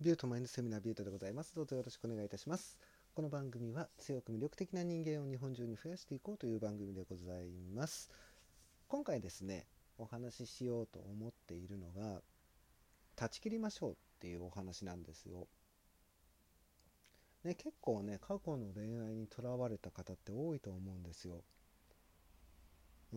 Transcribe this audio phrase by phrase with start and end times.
[0.00, 1.52] ビュートマインドセミナービュートでございます。
[1.56, 2.78] どうぞよろしくお願いいたします。
[3.16, 8.08] この番組は強く魅力的な人間を日本中に増やしていこうという番組でございます。
[8.86, 9.66] 今回ですね、
[9.98, 12.22] お話ししようと思っているのが、
[13.16, 15.48] 断ち切りましょうっていうお話なんですよ。
[17.42, 21.42] ね、結構ね、過去の恋愛にとらわれた方って多いと思うんですよ。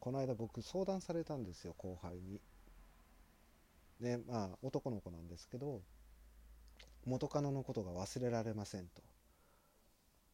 [0.00, 2.40] この間僕相談されたんですよ、後輩に。
[4.00, 5.80] ね、まあ男の子なんですけど、
[7.06, 9.02] 元カノのことが忘れられませんと。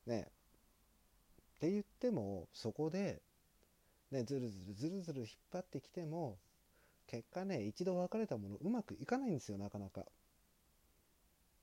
[0.06, 0.24] ねっ
[1.60, 3.20] て言ってもそこで、
[4.10, 6.38] ね、ずるずるずるずる引っ張ってきても
[7.06, 10.04] 結果ね一度別れたものうまくいかないんですよなかなか。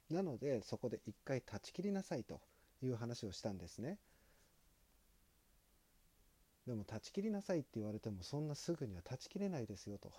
[0.10, 2.40] なのでそこで一回断ち切りなさいと
[2.82, 3.98] いう話をしたんですね。
[6.68, 10.12] でも断ち切りなさいって言われてもそんなすぐには断ち切れないですよと、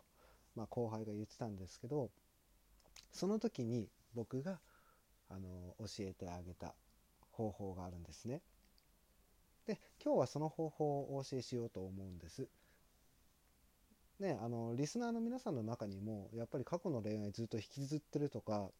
[0.57, 2.11] まあ、後輩が言ってたんですけど
[3.13, 4.59] その時に僕が
[5.31, 6.75] あの教えてあげた
[7.31, 8.43] 方法があるんですね。
[9.67, 12.49] で今日はその方法をお教えしようと思うんです。
[14.19, 18.71] ねあのリスナーの皆さんの中にもやっぱり過去の恋愛ずっと引きずってるとか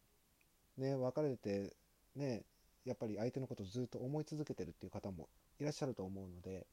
[0.77, 1.75] ね別れて
[2.15, 2.43] ね
[2.85, 6.65] やっぱり相手のことをずっと思い続けてるっていう方もいらっしゃると思うので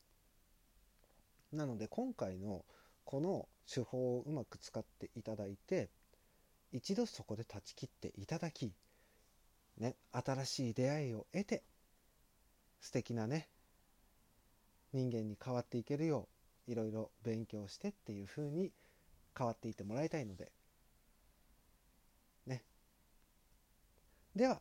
[1.52, 2.64] なので今回の
[3.04, 5.90] この手法をうまく使っていただいて
[6.72, 8.72] 一度そこで断ち切っていただき
[9.78, 11.62] ね、新しい出会いを得て
[12.80, 13.48] 素敵なね
[14.92, 16.28] 人間に変わっていけるよ
[16.66, 18.72] ういろいろ勉強してっていう風に
[19.36, 20.50] 変わっていってもらいたいので。
[22.46, 22.64] ね。
[24.34, 24.60] では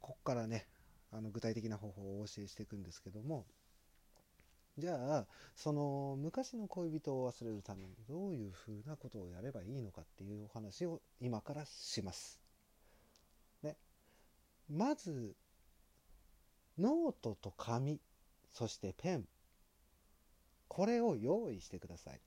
[0.00, 0.66] ここからね
[1.12, 3.44] あの具体的な方法をお教えしていくんですけども。
[4.76, 12.43] じゃあその昔の恋人を忘れるためにどういうふうなことをやればいいのかっていうお話を今からします。
[14.68, 15.34] まず
[16.78, 18.00] ノートと紙
[18.52, 19.24] そしてペン
[20.68, 22.20] これを用意してください。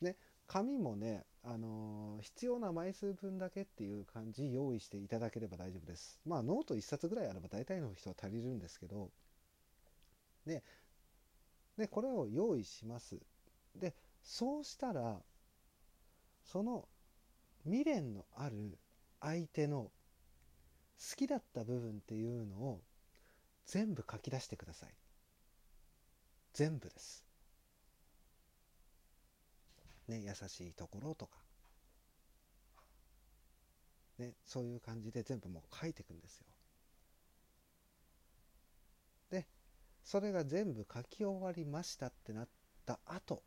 [0.00, 0.16] ね
[0.46, 6.18] 紙もね、あのー、必要な枚数分だけっていう感じ用意していただければ大丈夫です。
[6.24, 9.10] まあノート1冊ぐらいあれば大体の人は足りるんですけど
[10.46, 10.64] で
[11.76, 13.20] でこれを用意します。
[13.76, 15.22] でそうしたら
[16.42, 16.88] その
[17.64, 18.78] 未練のある
[19.20, 19.92] 相手の
[21.00, 22.80] 好きだった部分っていうのを
[23.66, 24.90] 全部書き出してください。
[26.52, 27.24] 全部です。
[30.08, 31.38] ね優しいところとか。
[34.18, 36.46] ねそういう感じで全部もう書いていくんですよ。
[39.30, 39.46] で
[40.04, 42.48] それが全部書き終わりましたってなっ
[42.84, 43.42] た後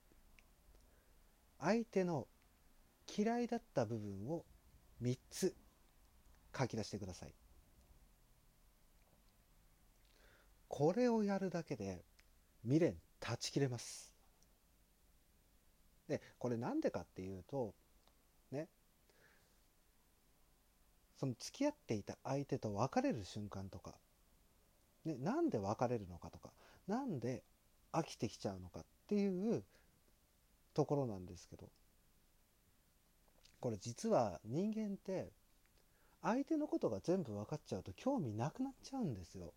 [1.59, 2.28] 相手の
[3.16, 4.46] 嫌いだった部分を
[5.02, 5.56] 3つ
[6.58, 7.43] 書き出してください。
[10.75, 12.03] これをやるだけで
[12.63, 14.11] 未練断ち切れます。
[16.07, 17.75] でこれなんでかっていうと
[18.50, 18.67] ね
[21.16, 23.94] その付き合っていた相手と別れる瞬間とか、
[25.06, 26.50] ね、なんで別れるのかとか
[26.88, 27.44] なんで
[27.91, 29.63] 飽きてきちゃうのかっていう
[30.73, 31.69] ところなんですけど
[33.59, 35.29] これ実は人間って
[36.23, 39.53] 相手のことが全部分かっちゃうと興味なくなっちゃうんですよ。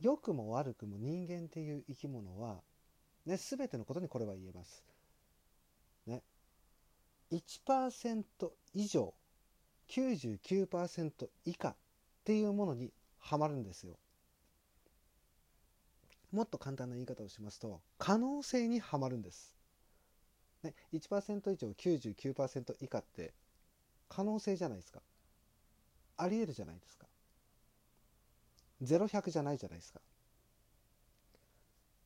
[0.00, 2.62] 良くも悪くも人間っていう生き物は、
[3.26, 4.84] ね、全てのことにこれは言えます。
[6.06, 6.22] ね、
[7.30, 8.24] 1%
[8.74, 9.14] 以上
[9.88, 11.76] 99%以下っ
[12.24, 13.98] ていうものにはまるんですよ。
[16.32, 19.54] もっと簡単な言い方をしますと可能性にはまるんです。
[20.64, 23.34] ね、1%以上99%以下って
[24.08, 25.00] 可能性じゃないですか。
[26.16, 27.06] ありえるじゃないですか。
[28.84, 30.00] 0100じゃないじゃないですか。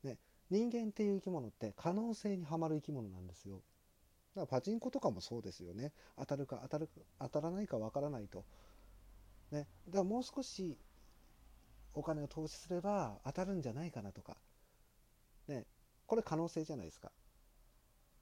[0.03, 0.19] ね、
[0.51, 3.63] 人間っていう生き物って可能性にはまる生き物なんですよ。
[4.35, 5.93] だからパチンコとかもそうですよね。
[6.17, 6.89] 当たるか当たる
[7.19, 8.45] 当たらないかわからないと。
[9.51, 10.79] ね、だからもう少し
[11.95, 14.37] お金を投資すれば当たるんじゃないかなとか。
[15.49, 15.67] ね、
[16.07, 17.11] これ可能性じゃないですか。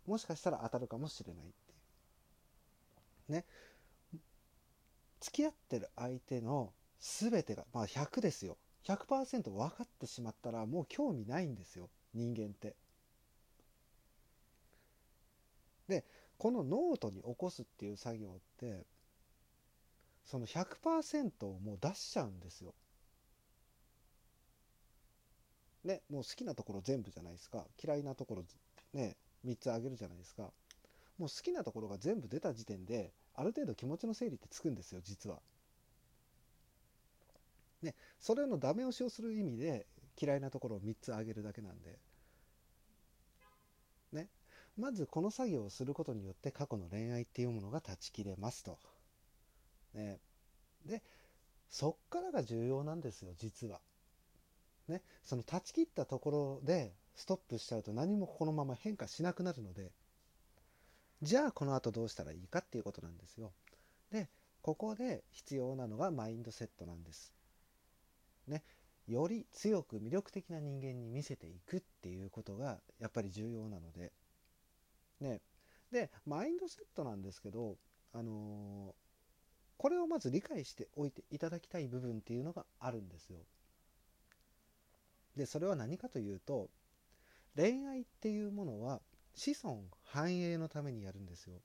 [0.07, 1.75] もしかしたら当たるかもしれないってい
[3.29, 3.33] う。
[3.33, 3.45] ね。
[5.21, 8.57] 付き合ってる相手の全てが、まあ100ですよ。
[8.85, 11.91] 100%分かってしまったらもう興味ないんですよ。
[12.15, 12.77] 人間って。
[15.89, 16.05] で、
[16.39, 18.87] このノートに起こすっていう作業って、
[20.25, 22.75] その100%をもう出しちゃうんですよ。
[25.85, 27.65] ね、もう好きなところ全部じゃないですか。
[27.83, 28.45] 嫌いなところ
[28.93, 30.53] ね、3つあげるじゃないですか。
[31.19, 35.41] もう好きなところが全部出た時点である程度気持ちの整理ってつくんですよ実は。
[37.87, 39.87] ねそれのダメ押しをする意味で
[40.21, 41.99] 嫌いなところを3つ挙げるだけなんで。
[44.13, 44.29] ね
[44.77, 48.79] まずこの作業をすることによって過去の恋愛っていうものが断ち切れますと。
[49.95, 50.21] ね、
[50.85, 51.03] で
[51.71, 53.81] そっからが重要なんですよ実は。
[54.89, 59.91] ね、その断ち切ったところでストップしちゃうと何もこのまま変化しなくなるので
[61.23, 63.53] じゃあこの後どうしたらいいかっていうことなんですよ。
[64.13, 64.29] で
[64.63, 67.33] ここで必要なのがマインドセットなんです。
[68.47, 68.63] ね、
[69.07, 74.13] より強く魅力的な人間に見せていくっていうことがやっぱり重要なので。
[75.21, 75.41] ね、
[75.91, 77.77] でマインドセットなんですけど、
[78.13, 78.95] あのー、
[79.79, 83.39] これをまず理解しておいていただきたい部分っていうのがあるんですよ。
[85.37, 86.71] でそれは何かというと
[87.57, 89.01] 恋愛っていうものは
[89.35, 91.61] 子孫繁栄のためにやるんですよ。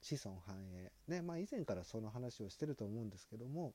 [0.00, 0.92] 子孫繁栄。
[1.08, 3.74] ね、まあ以前からその話をしてると思うんですけども、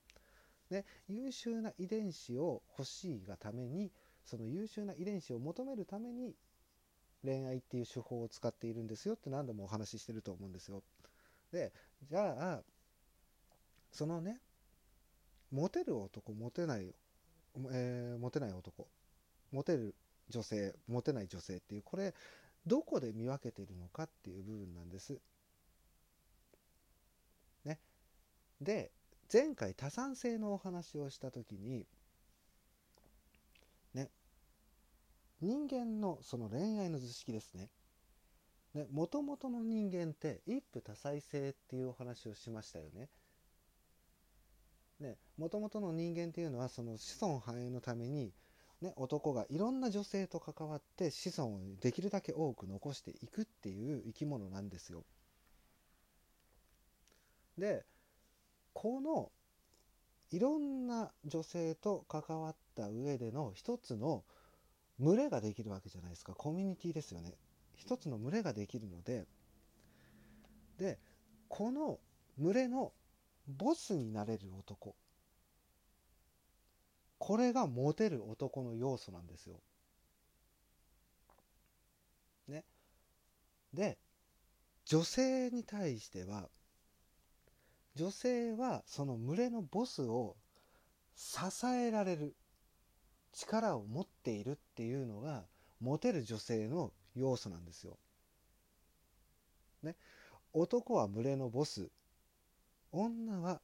[0.69, 3.91] ね、優秀な遺伝子を欲しいがために、
[4.25, 6.35] その優秀な遺伝子を求めるために
[7.23, 10.83] 恋愛っていう手法を使っているんですよって何度もお話ししてると思うんですよ。
[11.51, 11.71] で、
[12.09, 12.63] じゃあ、
[13.91, 14.39] そのね、
[15.51, 16.93] モテる男、モテない、
[17.71, 18.87] えー、モテない男、
[19.51, 19.95] モテる
[20.29, 22.13] 女性モテない女性っていうこれ
[22.65, 25.19] どこで見分けているのかっていう部分なんです。
[27.65, 27.79] ね。
[28.61, 28.91] で
[29.33, 31.87] 前回多産性のお話をした時に
[33.95, 34.11] ね
[35.41, 37.69] 人間のその恋愛の図式ですね。
[38.91, 43.09] もともとの人間って一夫多妻制っていうお話をしましたよね。
[44.99, 48.31] ね、もともとの人間っていうのはその子孫繁栄のために
[48.81, 55.05] ね、男がいろんな女性と関わって子孫をできるだけ多く残していくっていう生き物なんですよ。
[57.57, 57.85] で
[58.83, 59.31] この
[60.29, 64.25] いろんな女性と関わった上での一つの
[64.99, 67.31] 群れができるわけじゃないですかコミュニティですよね
[67.77, 69.23] 一つの群れができるので
[70.77, 70.99] で
[71.47, 71.97] この
[72.37, 72.91] 群れの
[73.47, 74.95] ボスになれる男
[77.19, 79.61] これがモテる男の要素なんですよ。
[82.49, 82.65] ね。
[83.73, 83.97] で、
[84.83, 86.49] 女性に対しては、
[87.95, 90.35] 女性はその群れのボスを
[91.15, 91.37] 支
[91.67, 92.35] えられる
[93.31, 95.45] 力を持っているっていうのが
[95.79, 97.97] モテる女性の要素なんですよ。
[99.83, 99.95] ね。
[100.53, 101.89] 男は群れのボス。
[102.91, 103.61] 女は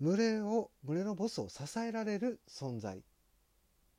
[0.00, 3.02] 群れを群れのボスを支えられる存在っ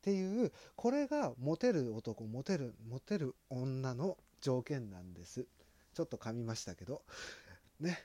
[0.01, 5.46] ていうこれがモテる男モテるモテる女の条件なんです
[5.94, 7.04] ちょっと噛みましたけど
[7.80, 8.01] ね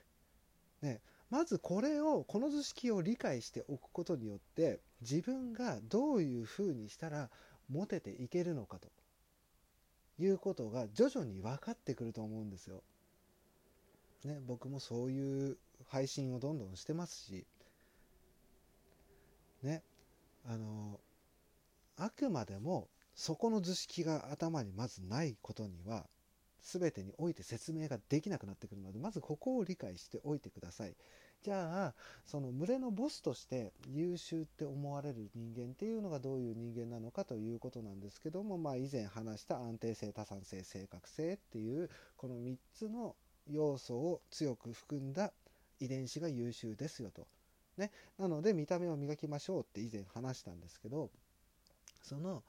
[0.83, 1.01] ね
[1.35, 7.29] まずこれをこの図式を理解しておくことによって自分がどういうふうにしたら
[7.69, 8.87] モテていけるのかと
[10.23, 12.85] いうことが徐々に分かってくると思うんですよ。
[14.25, 15.59] ね、僕もそういう
[15.89, 17.45] 配信をどんどんしてますし
[19.65, 19.83] ね
[20.47, 21.01] あの
[21.97, 22.87] あくまでも
[23.17, 26.07] そこの図式が頭にまずないことには
[26.65, 30.95] 全てにおいて説明ができなくなってくるのでまずここを理解しておいてください
[31.45, 43.15] じゃあその群れのボスとして優秀って思われる人間っていうのがどういう人間なのかということなんですけどもまあ以前話した安定性多産性正確性っていうこの3つの
[43.51, 45.33] 要素を強く含んだ
[45.81, 47.27] 遺伝子が優秀ですよと。
[47.77, 51.11] ね、なので見た目を磨きましょうって以前話したんですけど
[52.03, 52.45] その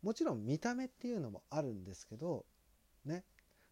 [0.00, 2.46] もちろん見た目っていうのもあるんですけど
[3.04, 3.24] ね。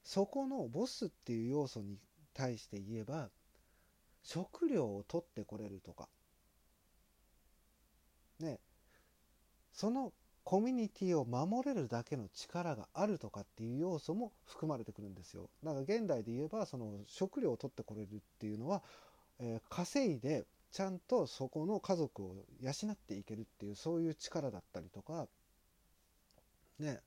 [0.02, 1.96] そこのボスっていう要素に
[2.34, 3.30] 対して言えば
[4.26, 6.08] 食料を取ってこれるとか。
[8.40, 8.58] ね。
[9.72, 15.48] そのコミュニティを守れるだけの力があるとかっていう要素も含まれてくるんですよ。
[15.62, 18.82] だから現代で言えばその食料を取ってこれるっていうのは、
[19.38, 25.28] えー、稼いでちゃんとそこの家族を養っていけるっていうそういう力だったりとか。
[26.80, 27.00] ね。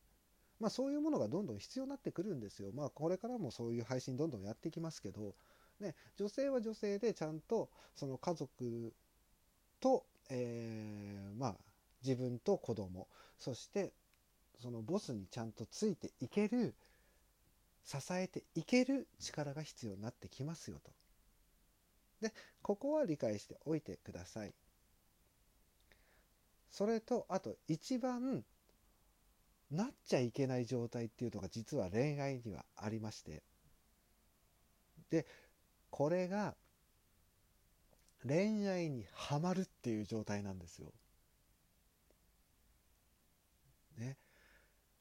[0.60, 2.72] まあそういうものがどんどん必要になってくるんですよ。
[2.74, 5.34] まあこれからもそういう配信どんどんやっていきますけど
[5.80, 8.94] ね女性は女性でちゃんとその家族
[9.80, 11.56] と、えー、まあ
[12.04, 13.08] 自分と子供
[13.38, 13.94] そして
[14.62, 16.76] そのボスにちゃんとついていける
[17.86, 20.92] 支えていける力が必要になってきますよと。
[22.22, 24.54] で、ここは理解しておいてください。
[26.70, 28.44] それと、あと一番
[29.72, 33.42] なっちゃいけない状態っていうのが実は恋愛にはありまして、
[35.10, 35.26] で
[35.90, 36.56] これが
[38.28, 40.92] 恋愛にはまるっていう状態なんですよ。
[43.98, 44.18] ね。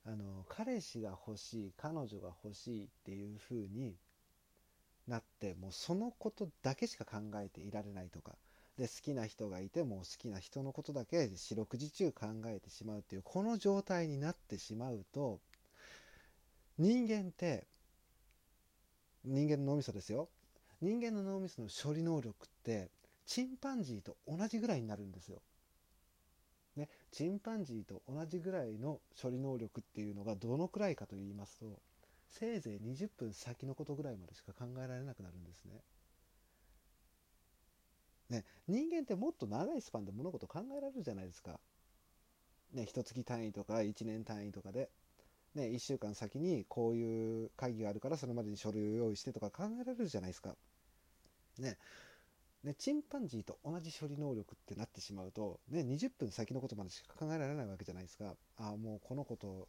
[0.05, 3.97] あの彼氏が欲しい彼女が欲しいっていう風に
[5.07, 8.37] なってもうそのことだけしか考えていられないとか
[8.77, 15.41] で好きな人がいても好きな人のことだけ四六時中考えてしまうっていうこの状態になってしまうと
[16.79, 17.67] 人間って
[19.25, 20.29] 人間の脳みそですよ
[20.81, 22.91] 人間の脳みその処理能力って
[23.27, 25.43] チンパンジーと同じぐらいになるんですよ。
[26.77, 31.81] ね、チンパンジーと同じぐらいの処理能力っていうのがどのくらいかと言いますと
[32.29, 35.83] せいぜい20分先のことぐらいまでしか考えられなくなるんですね。
[38.29, 41.59] ね、人間ってもっと長いスパンで物事考えられるじゃないですか。
[42.73, 44.91] ね、一月単位とか1年単位とかで、
[45.55, 50.55] ね、1週間先にこういう会議があるからそれまでに書類を用意してとか考えられるじゃないですか。
[51.59, 51.79] ね、
[52.65, 58.35] ね、チンパンジーと同じ処理能力ってなってしまうと、ね、20分先のことまでしか考えられないわけじゃないですか。
[58.57, 59.69] ああ、もうこの子と、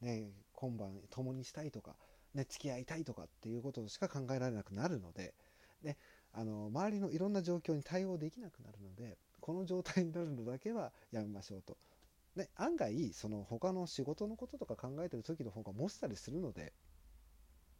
[0.00, 1.96] ね、今晩共にしたいとか、
[2.34, 5.34] ね、付き合いたいとかっていうことしか考えられなくなるので、
[5.82, 5.96] ね、
[6.32, 11.78] あの周りのいろんな状況に対応できなくなるので、この状態になるのだけはやめましょうと。
[12.36, 16.72] ね、案外、その他の仕事のこととか考えてる時の方がもしたりするので、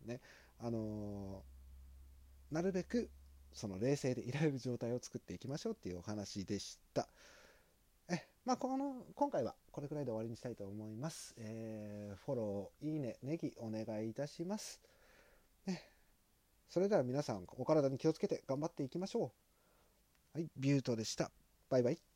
[0.06, 0.20] ね、
[0.58, 1.57] あのー、
[2.50, 3.10] なるべく
[3.52, 7.08] その冷静でいられる状態を作っていきましょうっていうお話でした。
[8.10, 11.34] えまあ、この今回はこれくらいで終わりにしたいと思います。
[11.38, 14.80] えー、フォロー、いいね、ネギお願いいたします。
[15.66, 15.82] ね、
[16.68, 19.32] それでは皆さんお体に気をつけて頑張っていきましょ
[20.34, 20.38] う。
[20.38, 21.30] はい、ビュートでした。
[21.68, 22.07] バイバイ。